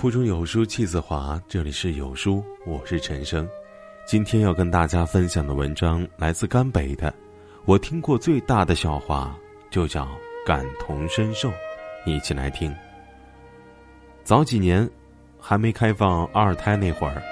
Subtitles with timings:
[0.00, 3.46] 腹中有书气自华，这里是有书，我是陈生。
[4.06, 7.12] 今天要跟大家分享的文章来自甘北的。
[7.66, 9.36] 我听过最大的笑话，
[9.70, 10.08] 就叫
[10.46, 11.52] 感同身受。
[12.06, 12.74] 一起来听。
[14.24, 14.88] 早几年，
[15.38, 17.22] 还没开放二胎那会儿，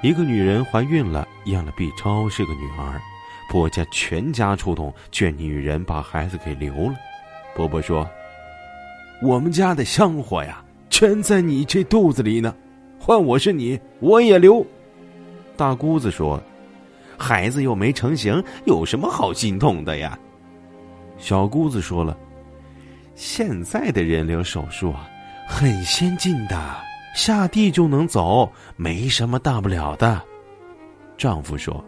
[0.00, 3.02] 一个女人怀孕了，验了 B 超是个女儿，
[3.50, 6.94] 婆家全家出动劝女人把孩子给留了。
[7.56, 8.08] 婆婆说
[9.20, 10.62] ：“我们家的香火呀。”
[11.02, 12.54] 全在你这肚子里呢，
[12.96, 14.64] 换我是你，我也留。
[15.56, 16.40] 大姑子说
[17.18, 20.16] ：“孩子又没成型，有什么好心痛的呀？”
[21.18, 22.16] 小姑子说了
[23.16, 25.10] ：“现在的人流手术啊，
[25.48, 26.76] 很先进的，
[27.16, 30.22] 下地就能走，没什么大不了的。”
[31.18, 31.84] 丈夫说：“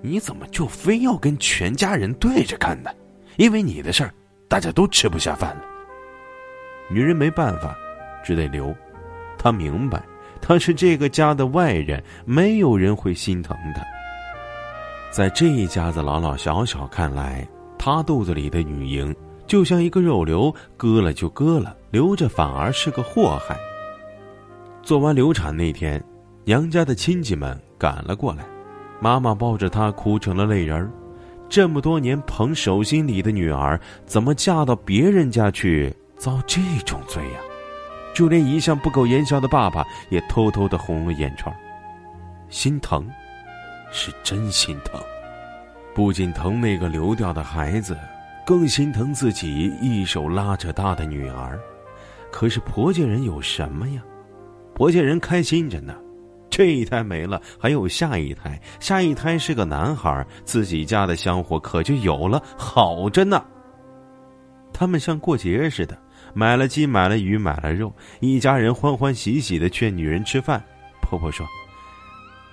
[0.00, 2.88] 你怎么就非要跟全家人对着干呢？
[3.36, 4.14] 因为你的事儿，
[4.48, 5.62] 大家都吃不下饭了。”
[6.88, 7.76] 女人没办法。
[8.28, 8.76] 只得留，
[9.38, 10.02] 他明白，
[10.38, 13.82] 他是这个家的外人，没有人会心疼他。
[15.10, 23.56] 在这一家子老老小小看来，他肚子里的女婴就像一个肉瘤，割了就割了，留着反而是个祸害。
[24.82, 25.98] 做完流产那天，
[26.44, 28.44] 娘家的亲戚们赶了过来，
[29.00, 30.90] 妈妈抱着她哭成了泪人儿。
[31.48, 37.40] 这么多年捧手心里的女儿，怎么嫁到别人家去遭这种罪呀？
[38.18, 41.54] 就连一向不苟言笑的爸爸也偷偷的红了眼圈，
[42.48, 43.08] 心疼，
[43.92, 45.00] 是真心疼，
[45.94, 47.96] 不仅疼那个流掉的孩子，
[48.44, 51.60] 更心疼自己一手拉扯大的女儿。
[52.32, 54.02] 可是婆家人有什么呀？
[54.74, 55.94] 婆家人开心着呢，
[56.50, 63.44] 这一胎没了，还有下一胎，下一胎是个男孩，自己家的香火可就有了，好着呢。
[64.72, 65.96] 他们像过节似的。
[66.34, 70.62] 买了鸡，买了鱼，买了肉，一家人欢欢喜喜的劝女人吃饭。
[71.00, 71.46] 婆婆说：“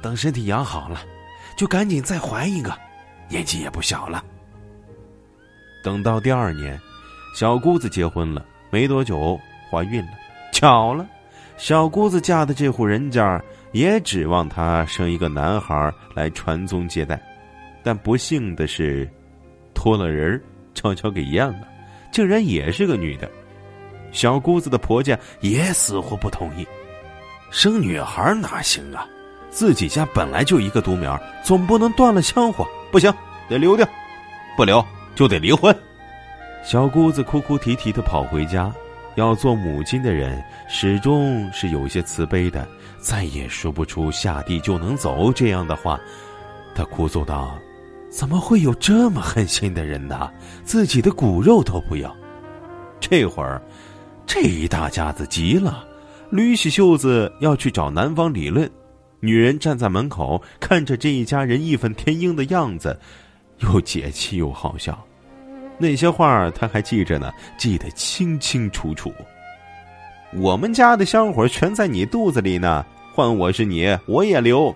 [0.00, 1.00] 等身体养好了，
[1.56, 2.72] 就赶紧再怀一个，
[3.28, 4.24] 年纪也不小了。”
[5.82, 6.80] 等到第二年，
[7.34, 9.38] 小姑子结婚了，没多久
[9.70, 10.12] 怀孕了。
[10.52, 11.06] 巧了，
[11.56, 13.42] 小姑子嫁的这户人家
[13.72, 17.20] 也指望她生一个男孩来传宗接代，
[17.82, 19.06] 但不幸的是，
[19.74, 20.40] 托了人
[20.74, 21.68] 悄悄给验了，
[22.12, 23.28] 竟然也是个女的。
[24.14, 26.66] 小姑子的婆家也死活不同意，
[27.50, 29.06] 生女孩哪行啊？
[29.50, 32.66] 自己家本来就一个独苗，总不能断了香火。
[32.90, 33.12] 不行，
[33.48, 33.86] 得留掉，
[34.56, 34.82] 不留
[35.16, 35.76] 就得离婚。
[36.64, 38.72] 小姑子哭哭啼啼的跑回家，
[39.16, 42.66] 要做母亲的人始终是有些慈悲的，
[42.98, 46.00] 再也说不出下地就能走这样的话。
[46.72, 47.58] 她哭诉道
[48.10, 50.30] ：“怎么会有这么狠心的人呢？
[50.64, 52.16] 自己的骨肉都不要。”
[53.00, 53.60] 这会儿。
[54.26, 55.86] 这一大家子急了，
[56.32, 58.70] 捋起袖子要去找男方理论。
[59.20, 62.98] 女人站在门口，看着这一家人义愤填膺的样子，
[63.58, 65.02] 又解气又好笑。
[65.78, 69.12] 那些话他还记着呢，记得清清楚楚。
[70.34, 72.84] 我们家的香火全在你肚子里呢，
[73.14, 74.74] 换我是你，我也留。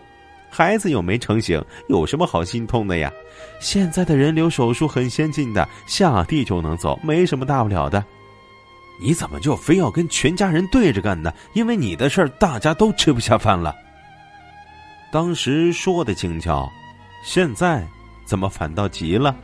[0.50, 3.12] 孩子又没成型，有什么好心痛的呀？
[3.60, 8.02] 现在的人流手术很先进的，下地就能走，没什么大不了的。
[9.00, 11.32] 你怎么就非要跟全家人对着干呢？
[11.54, 13.74] 因为你的事儿，大家都吃不下饭了。
[15.10, 16.70] 当时说的轻巧，
[17.24, 17.86] 现在
[18.26, 19.34] 怎么反倒急了？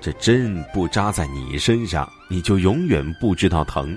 [0.00, 3.96] 这针不扎在你身上，你就永远不知道疼。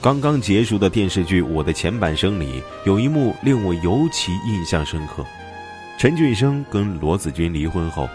[0.00, 5.24] 刚刚结束的电视剧《我的前半生》里，有一幕令我尤其印象深刻。
[5.96, 8.08] 陈俊生跟罗子君离婚后，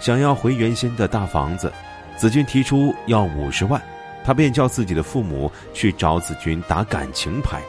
[0.00, 1.70] 想要回原先的大房子，
[2.16, 3.80] 子君提出要五十万。
[4.24, 7.60] 他便叫自己的父母去找子君打感情牌，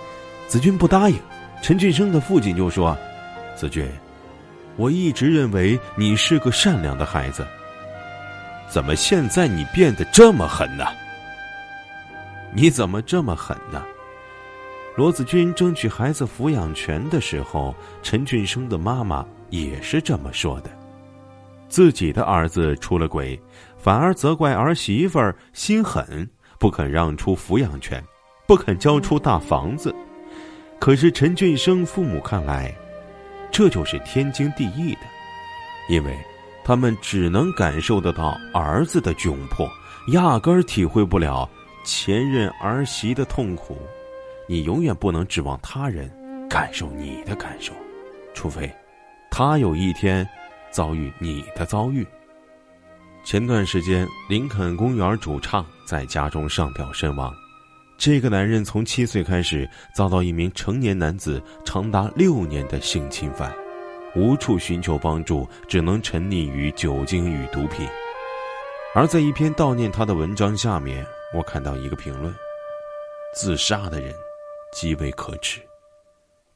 [0.48, 1.20] 子君不答应。
[1.62, 2.98] 陈俊生的父亲就说
[3.56, 3.86] ：“子君，
[4.78, 7.46] 我一直认为你是个善良的孩子，
[8.70, 10.86] 怎么现在你变得这么狠呢？
[12.54, 13.84] 你怎么这么狠呢？”
[14.96, 20.70] 罗子君争取孩子抚养权的时候，陈俊生的妈妈也是这么说的：
[21.68, 23.38] 自己的儿子出了轨，
[23.78, 26.26] 反而责怪儿媳妇儿心狠。
[26.60, 28.04] 不肯让出抚养权，
[28.48, 29.94] 不肯交出大房子，
[30.80, 32.74] 可是陈俊生父母看来，
[33.52, 35.02] 这就是天经地义的，
[35.90, 36.18] 因为
[36.64, 39.70] 他们只能感受得到儿子的窘迫，
[40.14, 41.50] 压根儿体会不了
[41.84, 43.78] 前任儿媳的痛苦。
[44.48, 46.12] 你永远不能指望他人
[46.48, 47.74] 感受你的感受，
[48.34, 48.72] 除非
[49.32, 50.28] 他有一天
[50.70, 52.06] 遭遇你的遭遇。
[53.24, 57.34] 前段时间，林肯公园主唱在家中上吊身亡。
[57.98, 63.56] 这个男人从七岁开始遭到一名成年男子长达六年的性侵犯，
[64.16, 67.88] 无处寻求帮助，只能沉溺于酒精与毒品。
[68.94, 72.34] 而在一篇悼念他的文章下面，我看到一个评论
[73.36, 74.14] ：“自杀的人
[74.74, 75.62] 极为可耻。”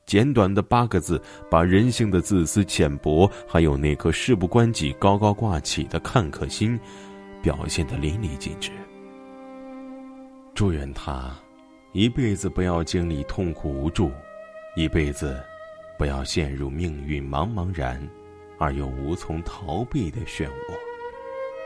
[0.05, 1.21] 简短的八个字，
[1.51, 6.79] 把人性的自私、浅薄，还有那颗事不关己、高高挂起的看客心，
[7.43, 8.71] 表现得淋漓尽致。
[10.59, 11.33] 祝愿他，
[11.93, 14.11] 一辈子不要经历痛苦无助，
[14.75, 15.41] 一辈子
[15.97, 17.97] 不要陷入命运茫茫然
[18.57, 20.51] 而又无从逃避的漩涡。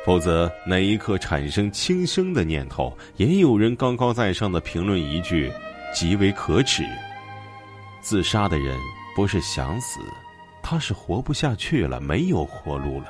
[0.05, 5.51] 否则，哪一刻产生轻生的念头，也有人高高在上的评论一句
[5.91, 6.83] ：“极为可耻。”
[7.99, 8.77] 自杀的人
[9.15, 10.01] 不是想死，
[10.61, 13.07] 他是活不下去了，没有活路了。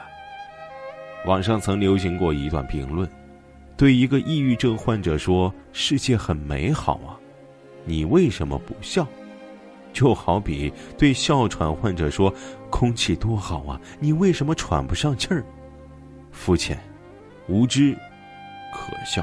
[1.25, 3.05] 网上曾流行过一段评论。
[3.83, 7.19] 对一个抑郁症患者说：“世界很美好啊，
[7.83, 9.05] 你为什么不笑？”
[9.91, 12.33] 就好比对哮喘患者说
[12.71, 15.43] ：“空气多好啊，你为什么喘不上气儿？”
[16.31, 16.79] 肤浅、
[17.49, 17.93] 无知、
[18.71, 19.21] 可笑。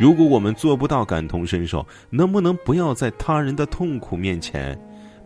[0.00, 4.74] 如果我们做不到感同身受，能不能不要在他人的痛苦面前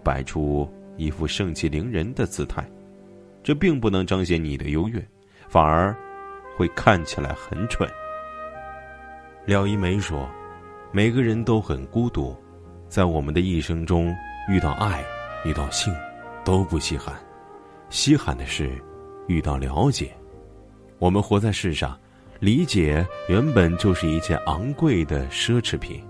[0.02, 2.68] 摆出一副盛气凌人的姿态？
[3.44, 5.00] 这并不能彰显你的优越，
[5.48, 5.96] 反而。
[6.56, 7.88] 会看起来很蠢。
[9.48, 10.28] 廖一梅说
[10.92, 12.36] ：“每个人都很孤独，
[12.86, 14.14] 在我们的一生中，
[14.46, 15.02] 遇到爱、
[15.42, 15.90] 遇到性，
[16.44, 17.14] 都不稀罕，
[17.88, 18.70] 稀罕的是
[19.26, 20.12] 遇到了解。
[20.98, 21.98] 我们活在世上，
[22.40, 26.04] 理解原本就是一件昂贵的奢侈品。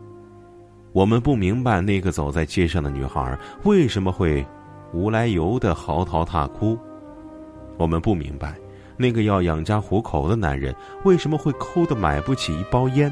[0.90, 4.44] 我们不明白那个走在街上的女孩为什么会
[4.92, 6.76] 无来由的嚎啕大哭，
[7.76, 8.52] 我们不明白。”
[9.00, 10.74] 那个要养家糊口的男人
[11.04, 13.08] 为什么会哭的买不起一包烟？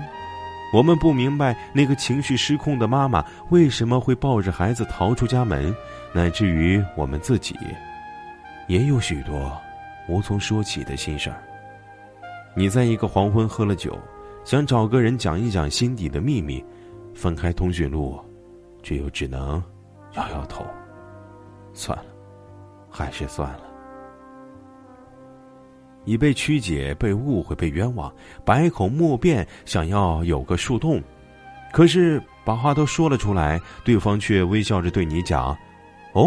[0.72, 5.74] 我们不明白那个情绪失控的妈妈为什么会抱着孩子逃出家门，
[6.12, 7.56] 乃至于我们自己，
[8.66, 9.56] 也有许多
[10.08, 11.42] 无从说起的心事儿。
[12.54, 13.96] 你在一个黄昏喝了酒，
[14.44, 16.64] 想找个人讲一讲心底的秘密，
[17.14, 18.18] 分开通讯录，
[18.82, 19.62] 却又只能
[20.14, 20.64] 摇摇头，
[21.72, 22.04] 算了，
[22.90, 23.60] 还是算了。
[26.06, 28.10] 已被曲解、被误会、被冤枉，
[28.44, 31.02] 百口莫辩，想要有个树洞，
[31.72, 35.54] 可是把话都说了出来，对方却微笑着对你讲
[36.14, 36.26] ：“哦，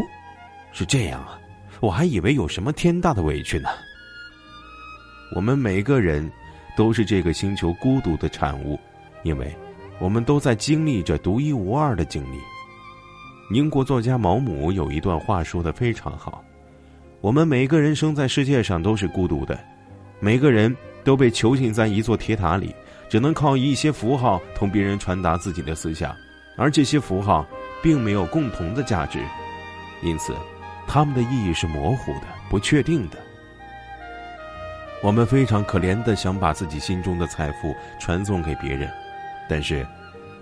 [0.72, 1.40] 是这样啊，
[1.80, 3.70] 我还以为有什么天大的委屈呢。”
[5.36, 6.30] 我们每个人
[6.75, 8.80] 都是这个星球孤独的产物，
[9.24, 9.56] 因为
[10.00, 12.38] 我们都在经历着独一无二的经历。
[13.52, 16.44] 英国作家毛姆有一段话说的非常好。
[17.22, 19.60] 我们每个人生在世界上都是孤独的，
[20.19, 22.75] 每个人都被囚禁在一座铁塔里，
[23.10, 26.16] 只能靠一些符号同别人传达自己的思想，
[26.57, 27.48] 而这些符号
[27.81, 29.19] 并没有共同的价值，
[30.04, 30.33] 因此，
[30.88, 33.18] 他们的意义是模糊的、不确定的。
[35.01, 38.92] 我们非常可怜的想把自己心中的财富传送给别人，
[39.50, 39.88] 但是，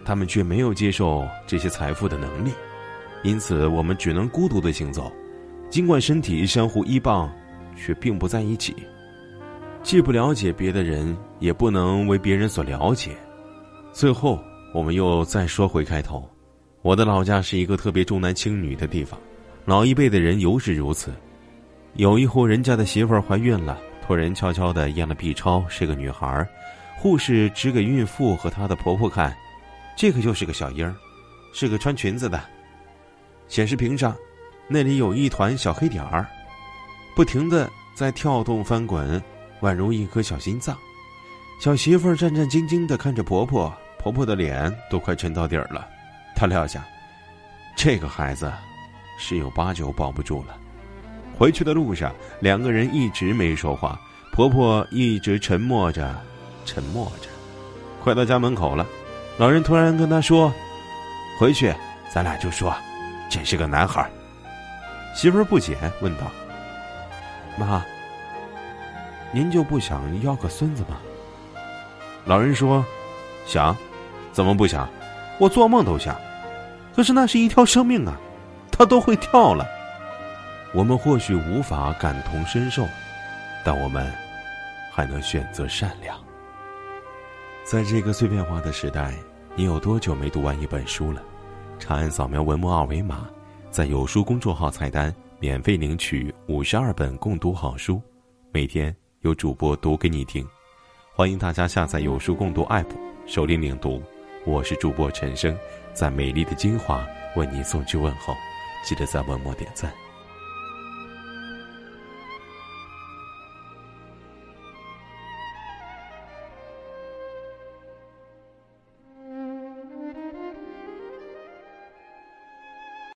[0.04, 2.52] 他们却没有接受这些财富的能力，
[3.22, 5.14] 因此我们只能孤独的行走。
[5.70, 7.32] 尽管身体相互依傍，
[7.76, 8.76] 却并不在一起。
[9.84, 13.16] 既不了解别的人，也不能为别人所了解。
[13.94, 14.40] 最后，
[14.74, 16.30] 我们又再说回开头。
[16.82, 19.20] 我的老家是一个特别重男轻女的地方，
[19.66, 21.12] 老一辈的人尤是如此。
[21.94, 26.48] 有一户人家的媳妇儿怀孕了，托人悄悄的验了 B 超，是个女孩。
[26.98, 29.36] 护士指给孕妇和她的婆婆看，
[29.96, 30.94] 这个就是个小婴儿，
[31.54, 32.42] 是个穿裙子的。
[33.48, 34.16] 显示屏上。
[34.70, 36.28] 那里有一团小黑点儿，
[37.16, 39.24] 不停的在跳动翻滚，
[39.62, 40.78] 宛如一颗小心脏。
[41.60, 45.88] 小媳妇儿战战兢兢的看着婆婆，婆婆的脸都快沉到底儿了。
[46.36, 46.86] 她撂下，
[47.76, 48.52] 这个孩子
[49.18, 50.56] 十有八九保不住了。
[51.38, 54.00] 回去的路上，两个人一直没说话，
[54.32, 56.16] 婆婆一直沉默着，
[56.66, 57.30] 沉默着。
[58.04, 58.86] 快到家门口了，
[59.38, 60.54] 老人突然跟她说
[61.40, 61.74] ：“回去，
[62.14, 62.76] 咱俩就说，
[63.30, 64.08] 这是个男孩。”
[65.16, 66.32] 媳妇儿不解，问道
[67.58, 67.84] ：“妈，
[69.32, 70.98] 您就不想要个孙子吗？”
[72.26, 72.86] 老人说
[73.46, 73.76] ：“想，
[74.32, 74.90] 怎么不想？
[75.40, 76.16] 我做梦都想。
[76.96, 78.20] 可是那是一条生命啊，
[78.72, 79.66] 他都会跳了。
[80.74, 82.86] 我们或许无法感同身受，
[83.64, 84.12] 但我们
[84.92, 86.18] 还能选择善良。
[87.64, 89.14] 在这个碎片化的时代，
[89.56, 91.22] 你有多久没读完一本书了？
[91.80, 93.28] 长按扫描文末二维码。”
[93.70, 98.02] 在有书公众号菜单免费领取五十二本共读好书，
[98.52, 100.48] 每天由主播读给你听。
[101.14, 102.86] 欢迎大家下载有书共读 APP，
[103.26, 104.02] 首听领读，
[104.46, 105.58] 我是主播陈生，
[105.94, 107.04] 在美丽的金华
[107.36, 108.36] 为您送去问候，
[108.84, 109.92] 记得在文末点赞。